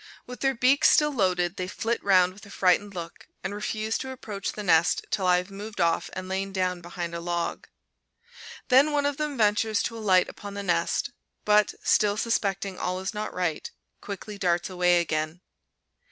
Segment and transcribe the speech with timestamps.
[0.25, 4.09] With their beaks still loaded, they flit round with a frightened look, and refuse to
[4.09, 7.67] approach the nest till I have moved off and lain down behind a log.
[8.69, 11.11] Then one of them ventures to alight upon the nest,
[11.45, 13.69] but, still suspecting all is not right,
[14.01, 15.41] quickly darts away again.